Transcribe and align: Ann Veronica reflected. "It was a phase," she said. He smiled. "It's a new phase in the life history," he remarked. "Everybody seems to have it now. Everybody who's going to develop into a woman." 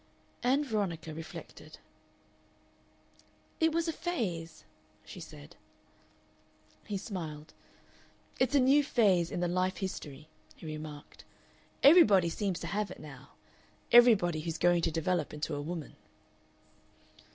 Ann 0.41 0.63
Veronica 0.63 1.13
reflected. 1.13 1.77
"It 3.59 3.71
was 3.71 3.87
a 3.87 3.93
phase," 3.93 4.63
she 5.05 5.19
said. 5.19 5.57
He 6.87 6.97
smiled. 6.97 7.53
"It's 8.39 8.55
a 8.55 8.59
new 8.59 8.83
phase 8.83 9.29
in 9.29 9.41
the 9.41 9.47
life 9.47 9.77
history," 9.77 10.27
he 10.55 10.65
remarked. 10.65 11.23
"Everybody 11.83 12.29
seems 12.29 12.59
to 12.61 12.67
have 12.73 12.89
it 12.89 12.99
now. 12.99 13.33
Everybody 13.91 14.41
who's 14.41 14.57
going 14.57 14.81
to 14.81 14.89
develop 14.89 15.35
into 15.35 15.53
a 15.53 15.61
woman." 15.61 15.95